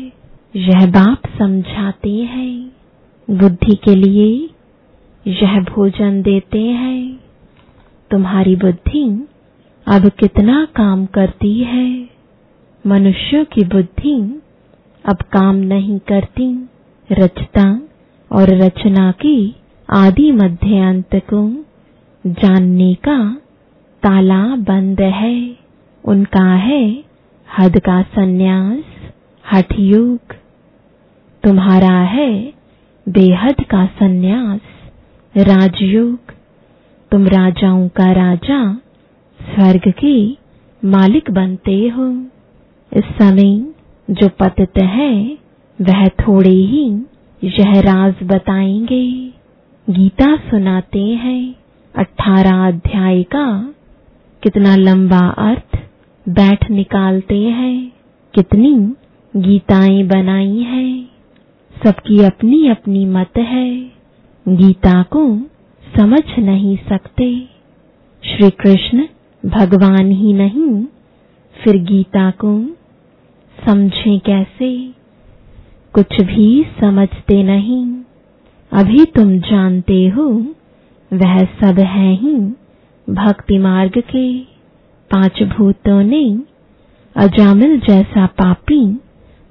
यह 0.56 0.86
बाप 0.86 1.22
समझाते 1.38 2.10
हैं। 2.10 2.75
बुद्धि 3.30 3.74
के 3.74 3.94
लिए 3.94 4.50
यह 5.26 5.60
भोजन 5.60 6.22
देते 6.22 6.60
हैं। 6.60 7.20
तुम्हारी 8.10 8.56
बुद्धि 8.56 9.26
अब 9.86 10.08
कितना 10.08 10.64
काम 10.64 11.06
करती 11.06 11.58
है? 11.58 12.08
मनुष्यों 12.86 13.44
की 13.44 13.64
बुद्धि 13.64 14.40
अब 15.04 15.16
काम 15.16 15.56
नहीं 15.56 15.98
करती। 15.98 16.68
रचता 17.12 17.82
और 18.32 18.42
रचना 18.42 19.10
की 19.10 19.54
आदि 19.90 20.32
मध्य 20.32 20.80
अंत 20.80 21.10
को 21.14 21.64
जानने 22.26 22.94
का 22.94 23.34
ताला 24.02 24.56
बंद 24.56 25.00
है। 25.00 25.56
उनका 26.04 26.54
है 26.54 27.04
हद 27.58 27.78
का 27.78 28.02
संन्यास, 28.02 28.84
हठ 29.52 29.78
योग। 29.78 30.18
तुम्हारा 31.42 32.00
है 32.00 32.55
बेहद 33.08 33.54
का 33.54 33.86
संन्यास, 33.86 34.60
राजयोग। 35.36 36.18
तुम 37.10 37.26
राजाओं 37.26 37.88
का 37.88 38.12
राजा, 38.12 38.74
स्वर्ग 39.42 39.94
के 40.04 40.30
मालिक 40.88 41.30
बनते 41.30 41.88
हो। 41.88 42.26
इस 42.96 43.04
समय 43.04 43.66
जो 44.10 44.28
पतित 44.28 44.78
है, 44.78 45.38
वह 45.80 46.08
थोड़े 46.08 46.50
ही 46.50 47.02
यह 47.44 47.80
राज 47.80 48.14
बताएँगे। 48.22 49.32
गीता 49.90 50.36
सुनाते 50.36 51.02
हैं 51.02 51.54
अठारह 51.96 52.68
अध्याय 52.68 53.22
का। 53.22 53.74
कितना 54.42 54.76
लंबा 54.76 55.28
अर्थ, 55.28 55.80
बैठ 56.28 56.70
निकालते 56.70 57.40
हैं। 57.40 57.92
कितनी 58.34 58.94
गीताएँ 59.36 60.02
बनाई 60.02 60.58
हैं। 60.58 61.15
सबकी 61.84 62.24
अपनी 62.24 62.68
अपनी 62.68 63.06
मत 63.06 63.38
है। 63.38 63.80
गीता 64.48 65.02
को 65.02 65.38
समझ 65.98 66.38
नहीं 66.38 66.76
सकते। 66.88 67.48
श्री 68.24 68.50
कृष्ण 68.50 69.06
भगवान 69.46 70.10
ही 70.10 70.32
नहीं, 70.32 70.84
फिर 71.64 71.76
गीता 71.76 72.30
को 72.30 72.66
समझे 73.66 74.18
कैसे? 74.18 74.94
कुछ 75.92 76.20
भी 76.20 76.66
समझते 76.80 77.42
नहीं। 77.42 77.96
अभी 78.72 79.04
तुम 79.04 79.38
जानते 79.38 80.06
हो, 80.06 80.28
वह 81.12 81.44
सब 81.44 81.78
है 81.78 82.14
ही 82.14 82.34
भक्ति 83.10 83.58
मार्ग 83.58 83.92
के। 83.98 84.38
पाँच 85.10 85.42
भूतों 85.42 86.02
ने 86.02 86.40
अजामिल 87.16 87.80
जैसा 87.80 88.26
पापी 88.26 89.00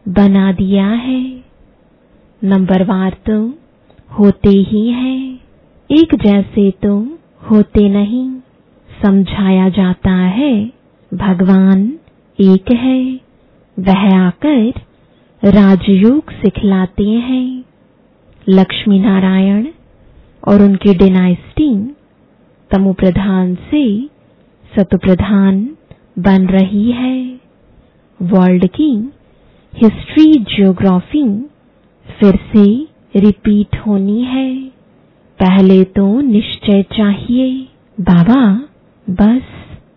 बना 0.07 0.51
दिया 0.51 0.87
है। 0.87 1.44
नंबरवार 2.45 3.17
तो 3.29 3.53
होते 4.19 4.49
ही 4.49 4.89
है। 4.89 5.39
एक 5.91 6.15
जैसे 6.15 6.71
तो 6.71 7.17
होते 7.51 7.89
नहीं। 7.89 8.31
समझाया 9.05 9.69
जाता 9.69 10.11
है, 10.11 10.71
भगवान 11.13 11.99
एक 12.39 12.71
है। 12.71 13.19
वह 13.79 14.17
आकर 14.17 14.73
राजयोग 15.43 16.31
सिखलाते 16.31 17.09
हैं। 17.09 17.63
लक्ष्मी 18.49 18.99
नारायण 18.99 19.67
और 20.47 20.61
उनकी 20.61 20.93
डिनाइस्टी 20.93 21.95
तमु 22.71 22.93
प्रधान 22.93 23.55
से 23.55 24.09
सतु 24.75 24.97
प्रधान 24.97 25.77
बन 26.19 26.47
रही 26.47 26.91
है। 26.91 27.39
वर्ल्ड 28.21 28.67
की 28.67 29.11
हिस्ट्री 29.73 30.33
जियोग्राफी 30.33 31.49
फिर 32.19 32.35
से 32.35 32.87
रिपीट 33.19 33.77
होनी 33.87 34.21
है। 34.21 34.55
पहले 35.39 35.83
तो 35.83 36.21
निश्चय 36.21 36.83
चाहिए। 36.83 37.67
बाबा, 37.99 38.69
बस, 39.09 39.41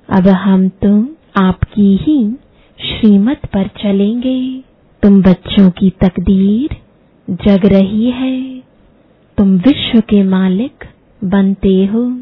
अब 0.09 0.29
हम 0.29 0.69
तो 0.69 1.17
आपकी 1.43 1.97
ही 1.97 2.33
श्रीमत 2.81 3.41
पर 3.47 3.67
चलेंगे। 3.67 4.65
तुम 5.03 5.23
बच्चों 5.23 5.71
की 5.71 5.91
तकदीर 5.91 6.77
जग 7.31 7.67
रही 7.67 8.11
है। 8.11 8.63
तुम 9.39 9.59
विश्व 9.59 10.01
के 10.01 10.23
मालिक 10.23 10.85
बनते 11.25 11.87
हो। 11.87 12.21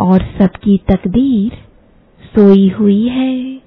और 0.00 0.20
सबकी 0.40 0.80
तकदीर 0.88 1.52
सोई 2.36 2.68
हुई 2.68 3.08
है। 3.08 3.60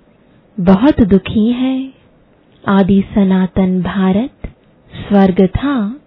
बहुत 0.60 1.02
दुखी 1.02 1.52
है। 1.52 1.94
आदि 2.68 3.04
सनातन 3.16 3.82
भारत 3.82 4.39
स्वर्ग 5.08 5.48
था, 5.48 6.00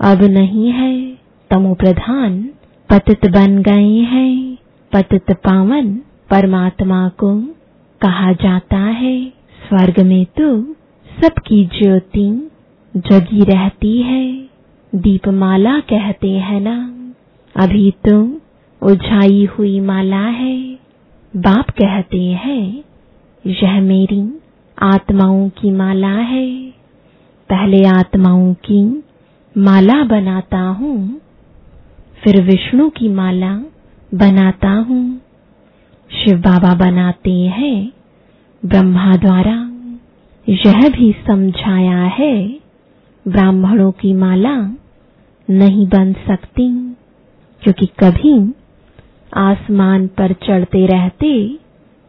अब 0.00 0.22
नहीं 0.22 0.70
है। 0.70 1.18
तमो 1.50 1.74
प्रधान, 1.74 2.50
पतित 2.90 3.30
बन 3.30 3.62
गए 3.62 3.98
हैं। 3.98 4.58
पतित 4.92 5.30
पावन, 5.30 5.94
परमात्मा 6.30 7.08
को 7.08 7.40
कहा 8.00 8.32
जाता 8.32 8.78
है। 8.78 9.28
स्वर्ग 9.68 10.00
में 10.00 10.24
तो 10.24 10.62
सबकी 11.20 11.64
ज्योति 11.64 12.50
जगी 12.96 13.44
रहती 13.44 14.02
है। 14.02 14.48
दीपमाला 14.94 15.80
कहते 15.80 16.30
हैं 16.30 16.60
ना, 16.60 16.94
अभी 17.56 17.94
तो 18.08 18.40
उझाई 18.82 19.44
हुई 19.44 19.80
माला 19.80 20.26
है। 20.26 20.78
बाप 21.36 21.70
कहते 21.70 22.22
हैं, 22.22 22.84
यह 23.46 23.80
मेरी 23.80 24.38
आत्माओं 24.82 25.48
की 25.48 25.70
माला 25.70 26.08
है। 26.08 26.77
पहले 27.50 27.84
आत्माओं 27.84 28.54
की 28.54 29.04
माला 29.58 30.02
बनाता 30.04 30.58
हूँ, 30.58 31.20
फिर 32.24 32.42
विष्णु 32.42 32.88
की 32.90 33.08
माला 33.08 33.52
बनाता 34.14 34.70
हूँ। 34.70 35.20
शिव 36.10 36.38
बाबा 36.38 36.74
बनाते 36.74 37.32
हैं, 37.32 37.92
ब्रह्मा 38.64 39.16
द्वारा 39.16 39.54
यह 40.46 40.88
भी 40.88 41.12
समझाया 41.26 41.98
है, 41.98 42.60
ब्राह्मणों 43.28 43.90
की 43.90 44.12
माला 44.14 44.56
नहीं 45.50 45.86
बन 45.86 46.12
सकती, 46.12 46.68
क्योंकि 47.62 47.86
कभी 47.86 48.52
आसमान 49.36 50.06
पर 50.06 50.32
चढ़ते 50.32 50.86
रहते, 50.86 51.58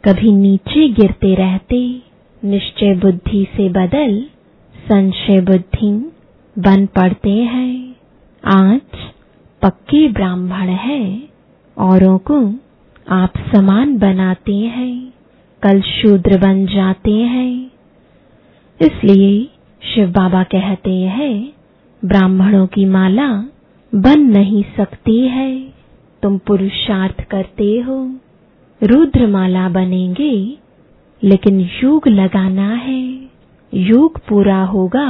कभी 0.03 0.31
नीचे 0.31 0.87
गिरते 0.89 1.35
रहते, 1.35 2.01
निश्चय 2.43 2.93
बुद्धि 2.95 3.47
से 3.57 3.69
बदल 3.69 4.23
संशय 4.87 5.41
बुद्धि 5.41 6.11
बन 6.59 6.85
पड़ते 6.85 7.29
हैं। 7.29 7.95
आज 8.45 8.81
पक्के 9.61 10.07
ब्राह्मण 10.07 10.67
है। 10.67 11.23
औरों 11.77 12.17
को 12.17 12.53
आप 13.09 13.33
समान 13.55 13.97
बनाते 13.97 14.55
हैं। 14.55 15.13
कल 15.61 15.81
शूद्र 15.81 16.39
बन 16.39 16.65
जाते 16.65 17.11
हैं। 17.11 17.71
इसलिए 18.81 19.47
शिव 19.93 20.09
बाबा 20.09 20.43
कहते 20.43 20.95
हैं, 20.95 21.53
ब्राह्मणों 22.05 22.67
की 22.67 22.85
माला 22.85 23.27
बन 23.95 24.19
नहीं 24.19 24.63
सकती 24.77 25.27
है। 25.27 25.73
तुम 26.23 26.37
पुरुषार्थ 26.37 27.21
करते 27.21 27.79
हो। 27.79 28.15
रुद्र 28.83 29.27
माला 29.27 29.69
बनेंगे, 29.69 30.57
लेकिन 31.23 31.59
योग 31.83 32.07
लगाना 32.07 32.73
है। 32.73 33.29
योग 33.73 34.19
पूरा 34.27 34.61
होगा 34.65 35.09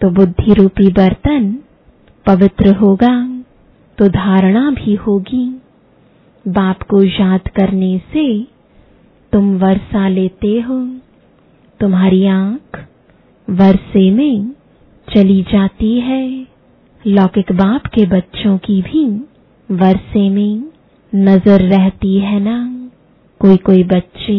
तो 0.00 0.10
बुद्धि 0.10 0.54
रूपी 0.54 0.88
बर्तन 0.92 1.52
पवित्र 2.26 2.74
होगा 2.76 3.14
तो 3.98 4.08
धारणा 4.10 4.70
भी 4.70 4.94
होगी। 4.96 5.46
बाप 6.44 6.82
को 6.82 7.02
याद 7.02 7.48
करने 7.56 7.96
से 8.12 8.26
तुम 9.32 9.54
वर्षा 9.58 10.06
लेते 10.08 10.58
हो, 10.60 10.78
तुम्हारी 11.80 12.24
आँख 12.26 12.78
वर्षे 13.48 14.10
में 14.10 14.50
चली 15.08 15.42
जाती 15.42 15.98
है। 16.00 16.26
लौकिक 17.04 17.52
बाप 17.52 17.86
के 17.86 18.06
बच्चों 18.06 18.56
की 18.58 18.80
भी 18.82 19.04
वर्षे 19.68 20.28
में 20.30 20.62
नज़र 21.12 21.62
रहती 21.68 22.18
है 22.20 22.40
ना। 22.40 22.58
कोई 23.40 23.56
कोई 23.58 23.82
बच्चे 23.84 24.38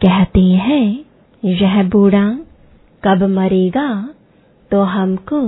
कहते 0.00 0.40
हैं, 0.40 1.04
यह 1.42 1.82
बूढ़ा 1.88 2.26
कब 3.04 3.22
मरेगा 3.22 3.88
तो 4.70 4.82
हमको 4.82 5.40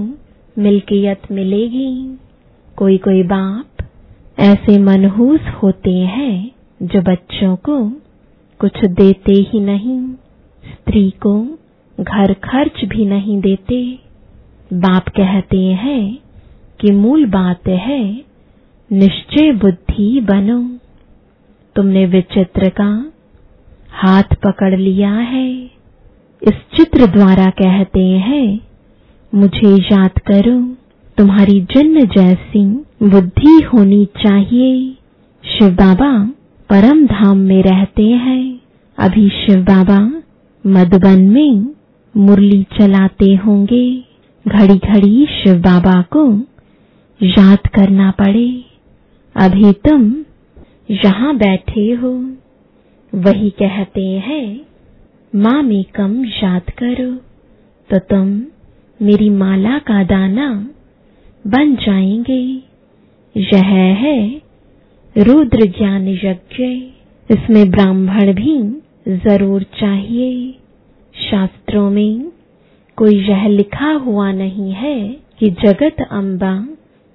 मिल्कियत 0.58 1.22
मिलेगी। 1.32 2.18
कोई 2.76 2.98
कोई 2.98 3.22
बाप 3.22 3.84
ऐसे 4.38 4.78
मनहूस 4.78 5.40
होते 5.62 5.92
हैं 5.92 6.50
जो 6.82 7.00
बच्चों 7.02 7.56
को 7.56 7.78
कुछ 8.60 8.84
देते 8.84 9.32
ही 9.32 9.60
नहीं 9.60 10.00
स्त्री 10.64 11.10
को 11.10 11.58
घर 11.98 12.32
खर्च 12.32 12.84
भी 12.84 13.04
नहीं 13.04 13.40
देते। 13.40 13.98
बाप 14.72 15.08
कहते 15.08 15.58
हैं 15.58 16.18
कि 16.80 16.90
मूल 16.90 17.26
बात 17.26 17.68
है, 17.68 18.24
निश्चय 18.90 19.52
बुद्धि 19.52 20.20
बनो। 20.20 20.60
तुमने 21.76 22.04
विचित्र 22.06 22.68
का 22.68 22.90
हाथ 23.92 24.34
पकड़ 24.44 24.74
लिया 24.76 25.12
है। 25.12 25.75
इस 26.42 26.54
चित्र 26.76 27.06
द्वारा 27.06 27.46
कहते 27.46 28.00
हैं, 28.00 28.60
मुझे 29.34 29.76
याद 29.76 30.10
करो, 30.18 30.74
तुम्हारी 31.18 31.60
जन्म 31.60 32.00
जैसी 32.00 32.64
बुद्धि 33.02 33.60
होनी 33.74 34.04
चाहिए। 34.04 34.96
शिव 35.44 35.70
बाबा 35.70 36.30
परम 36.70 37.06
धाम 37.06 37.38
में 37.38 37.62
रहते 37.62 38.02
हैं। 38.02 38.60
अभी 38.98 39.28
शिव 39.28 39.56
बाबा 39.56 40.22
मधुबन 40.66 41.22
में 41.22 41.74
मुरली 42.16 42.66
चलाते 42.78 43.34
होंगे। 43.34 44.04
घड़ी 44.48 44.78
घड़ी 44.78 45.26
शिव 45.26 45.54
बाबा 45.54 46.02
को 46.02 46.38
याद 47.22 47.66
करना 47.66 48.10
पड़े। 48.10 48.64
अभी 49.36 49.72
तुम 49.72 50.16
यहाँ 50.90 51.36
बैठे 51.36 51.92
हो। 51.92 52.12
वही 53.14 53.50
कहते 53.50 54.04
हैं 54.04 54.60
माँ 55.32 55.62
में 55.62 55.84
कम 55.84 56.14
याद 56.24 56.70
करो 56.70 57.10
तो 57.90 57.98
तुम 58.10 58.28
मेरी 59.00 59.28
माला 59.30 59.78
का 59.78 60.02
दाना 60.04 60.48
बन 61.44 61.74
जाएँगे। 61.76 62.42
यह 63.34 63.66
है 63.96 64.18
रुद्र 65.16 65.66
ज्ञान 65.68 66.08
यज्ञ, 66.08 66.64
इसमें 67.30 67.70
ब्राह्मण 67.70 68.32
भी 68.34 68.56
ज़रूर 69.18 69.62
चाहिए। 69.62 70.30
शास्त्रों 71.14 71.90
में 71.90 72.32
कोई 72.98 73.18
यह 73.20 73.46
लिखा 73.48 73.92
हुआ 73.98 74.30
नहीं 74.32 74.72
है 74.72 74.98
कि 75.38 75.50
जगत 75.62 76.06
अम्बा 76.10 76.54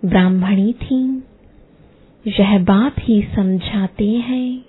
ब्राह्मणी 0.03 0.71
थी। 0.73 1.01
यह 2.25 2.57
बाप 2.59 2.95
ही 2.99 3.21
समझाते 3.35 4.09
हैं, 4.27 4.65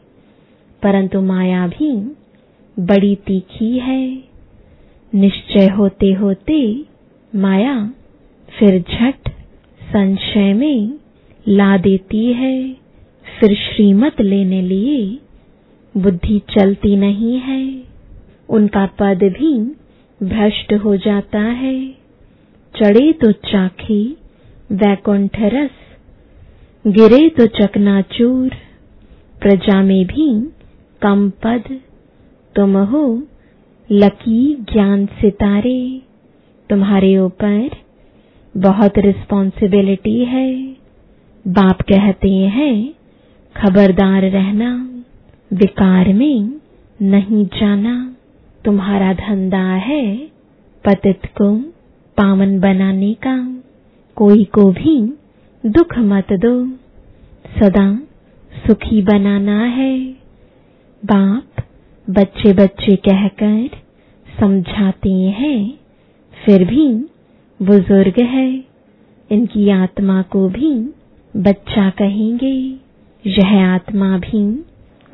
परंतु 0.83 1.21
माया 1.23 1.67
भी 1.69 1.93
बड़ी 2.77 3.15
तीखी 3.17 3.79
है। 3.79 4.05
निश्चय 5.13 5.69
होते 5.69 6.13
होते 6.13 6.59
माया 7.33 7.75
फिर 8.49 8.79
झट 8.81 9.29
संशय 9.81 10.53
में 10.55 10.99
ला 11.49 11.77
देती 11.77 12.33
है। 12.33 12.57
फिर 13.27 13.55
श्रीमत 13.55 14.21
लेने 14.21 14.63
लिए 14.63 15.19
बुद्धि 15.95 16.39
चलती 16.51 16.97
नहीं 16.97 17.39
है। 17.39 17.63
उनका 18.49 18.87
पद 18.99 19.23
भी 19.39 19.55
भ्रष्ट 20.21 20.73
हो 20.75 20.97
जाता 20.97 21.41
है। 21.41 21.77
चढ़े 22.75 23.13
तो 23.13 23.33
चाखी 23.33 24.05
वैकुंठ 24.73 25.39
रस 25.39 25.71
गिरे 26.85 27.29
तो 27.29 27.47
चकनाचूर, 27.47 28.49
प्रजा 29.41 29.83
में 29.83 30.05
भी 30.07 30.29
कम 31.03 31.31
पद 31.31 31.79
तुम 32.57 32.77
हो 32.77 33.23
लकी 33.93 34.55
ज्ञान 34.55 35.07
सितारे। 35.07 36.03
तुम्हारे 36.71 37.19
ऊपर 37.19 37.71
बहुत 38.57 38.99
रिस्पॉन्सिबिलिटी 38.99 40.25
है। 40.25 40.77
बाप 41.49 41.83
कहते 41.83 42.31
हैं, 42.31 42.95
खबरदार 43.57 44.23
रहना, 44.23 44.89
विकार 45.53 46.13
में 46.13 46.61
नहीं 47.03 47.47
जाना। 47.47 48.17
तुम्हारा 48.65 49.13
धंधा 49.13 49.75
है 49.75 50.17
पतित 50.85 51.27
को 51.27 51.57
पावन 52.17 52.61
बनाने 52.61 53.15
का। 53.15 53.57
कोई 54.17 54.45
को 54.45 54.73
भी 54.73 55.13
दुख 55.67 55.99
मत 55.99 56.27
दो। 56.33 56.67
सदा 57.59 57.97
सुखी 58.67 59.03
बनाना 59.03 59.65
है। 59.65 60.13
बाप 61.05 61.52
बच्चे 62.13 62.53
बच्चे 62.53 62.97
कहकर 62.97 63.71
समझाते 64.41 65.13
हैं। 65.13 65.79
फिर 66.45 66.65
भी 66.65 66.89
बुज़ुर्ग 67.63 68.21
है, 68.21 68.65
इनकी 69.31 69.71
आत्मा 69.71 70.23
को 70.23 70.49
भी 70.49 70.95
बच्चा 71.37 71.91
कहेंगे। 71.91 72.77
यह 73.27 73.67
आत्मा 73.67 74.19
भी 74.19 74.65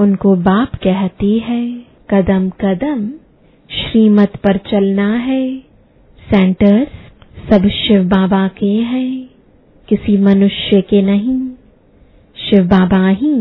उनको 0.00 0.36
बाप 0.36 0.74
कहती 0.74 1.38
है। 1.38 1.72
कदम 2.10 2.50
कदम 2.50 3.08
श्रीमत 3.70 4.36
पर 4.36 4.56
चलना 4.56 5.14
है। 5.16 5.58
सेंटर्स 6.30 6.88
सब 7.50 7.68
शिव 7.68 8.04
बाबा 8.04 8.48
के 8.48 8.72
हैं। 8.72 9.30
किसी 9.88 10.18
मनुष्य 10.18 10.80
के 10.80 11.02
नहीं। 11.02 11.48
शिव 12.36 12.64
बाबा 12.64 13.08
ही 13.08 13.34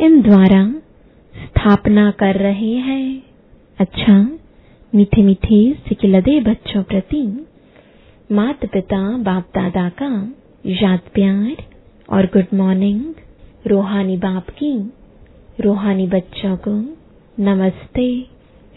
इन 0.00 0.22
द्वारा 0.22 0.74
स्थापना 1.46 2.10
कर 2.10 2.34
रहे 2.34 2.74
हैं। 2.74 3.22
अच्छा 3.78 4.38
मीठे 4.94 5.22
मीठे 5.22 5.74
सिकिलदे 5.88 6.40
बच्चों 6.40 6.82
प्रति 6.82 7.46
मात 8.32 8.66
पिता 8.66 9.16
बाप 9.18 9.44
दादा 9.54 9.88
का 9.88 10.34
याद 10.66 11.00
प्यार 11.14 11.56
और 12.10 12.26
गुड 12.26 12.46
मॉर्निंग 12.54 13.14
रूहानी 13.66 14.16
बाप 14.16 14.50
की, 14.50 14.92
रूहानी 15.60 16.06
बच्चों 16.06 16.56
को 16.56 16.74
नमस्ते, 17.42 18.26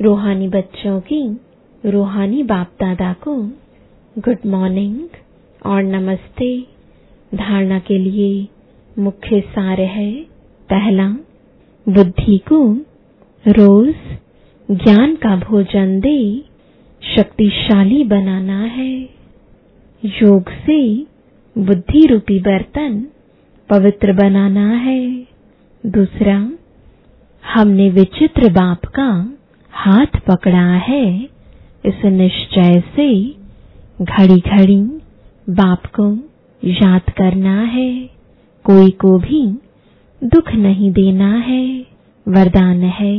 रूहानी 0.02 0.48
बच्चों 0.48 1.00
की, 1.02 1.40
रूहानी 1.86 2.44
बाप 2.44 2.68
दादा 2.80 3.14
को 3.14 3.36
गुड 4.18 4.38
मॉर्निंग 4.46 5.08
और 5.66 5.84
नमस्ते। 5.84 6.50
धारणा 7.36 7.80
के 7.80 7.98
लिए 7.98 8.48
मुख्य 9.00 9.42
सार 9.42 9.82
है 9.82 10.12
पहला 10.70 11.10
बुद्धि 11.90 12.38
को 12.38 12.74
रोज 13.48 13.96
ज्ञान 14.72 15.16
का 15.16 15.36
भोजन 15.36 16.00
दे, 16.00 16.44
शक्तिशाली 17.16 18.04
बनाना 18.04 18.62
है। 18.62 19.10
योग 20.06 20.50
से 20.50 21.02
बुद्धि 21.58 22.06
रूपी 22.06 22.40
बर्तन 22.40 23.08
पवित्र 23.70 24.14
बनाना 24.14 24.70
है। 24.70 25.28
दूसरा, 25.86 26.52
हमने 27.54 27.90
विचित्र 27.90 28.52
बाप 28.52 28.86
का 28.86 29.38
हाथ 29.72 30.20
पकड़ा 30.28 30.74
है। 30.74 31.24
इस 31.86 32.06
निश्चय 32.06 32.84
से 32.96 33.36
घड़ी 34.02 34.40
घड़ी 34.40 34.82
बाप 35.50 35.86
को 35.86 36.20
याद 36.68 37.02
करना 37.02 37.62
है। 37.62 38.10
कोई 38.64 38.92
को 38.92 39.20
भी 39.20 39.69
दुख 40.24 40.52
नहीं 40.54 40.92
देना 40.92 41.36
है। 41.38 41.86
वरदान 42.28 42.82
है 42.84 43.16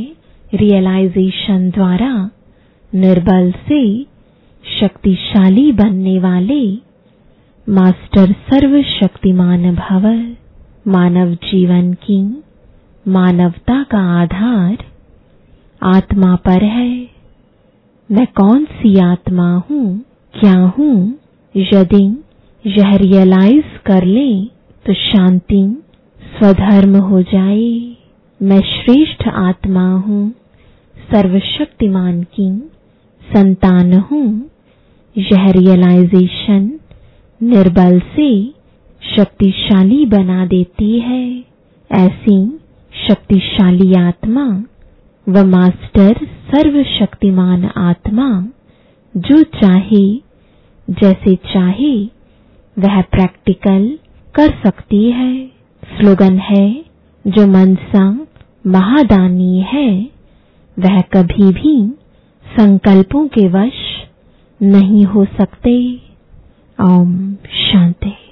रियलाइजेशन 0.53 1.69
द्वारा 1.69 2.29
निर्बल 2.95 3.51
से 3.51 4.03
शक्तिशाली 4.63 5.71
बनने 5.71 6.19
वाले 6.19 6.75
मास्टर 7.69 8.31
सर्वशक्तिमान 8.31 9.75
भव 9.75 10.07
मानव 10.91 11.33
जीवन 11.33 11.93
की 11.93 12.43
मानवता 13.07 13.83
का 13.83 13.99
आधार 14.21 14.77
आत्मा 15.81 16.35
पर 16.35 16.63
है। 16.63 17.07
मैं 18.11 18.27
कौन 18.35 18.65
सी 18.65 18.99
आत्मा 18.99 19.55
हूँ? 19.55 20.01
क्या 20.39 20.59
हूँ? 20.59 21.19
यदि 21.55 22.23
यह 22.65 22.95
रियलाइज़ 22.95 23.77
कर 23.85 24.05
ले 24.05 24.45
तो 24.85 24.93
शांति 24.93 25.83
स्वधर्म 26.41 26.95
हो 26.95 27.21
जाए, 27.21 27.95
मैं 28.41 28.61
श्रेष्ठ 28.61 29.27
आत्मा 29.27 29.93
हूँ, 29.93 30.31
सर्वशक्तिमान 30.97 32.23
की 32.23 32.57
संतान 33.33 33.93
हूँ। 33.93 34.49
यह 35.17 35.51
रियलाइजेशन 35.51 36.79
निर्बल 37.43 37.99
से 37.99 38.53
शक्तिशाली 39.15 40.05
बना 40.05 40.45
देती 40.45 40.99
है। 40.99 41.43
ऐसी 41.91 42.59
शक्तिशाली 43.07 43.93
आत्मा 43.93 44.63
व 45.29 45.45
मास्टर 45.45 46.13
सर्वशक्तिमान 46.23 47.65
आत्मा 47.65 48.47
जो 49.17 49.43
चाहे, 49.43 50.15
जैसे 50.89 51.35
चाहे, 51.35 52.05
वह 52.79 53.01
प्रैक्टिकल 53.01 53.99
कर 54.35 54.49
सकती 54.49 55.11
है। 55.11 55.60
स्लोगन 56.01 56.37
है, 56.37 56.85
जो 57.27 57.47
मनसा 57.47 58.27
महादानी 58.67 59.59
है, 59.59 60.09
वह 60.79 61.01
कभी 61.01 61.51
भी 61.51 61.93
संकल्पों 62.59 63.27
के 63.27 63.47
वश 63.47 63.73
नहीं 64.61 65.05
हो 65.05 65.25
सकते। 65.25 65.95
ओम 66.81 67.33
शांति। 67.33 68.30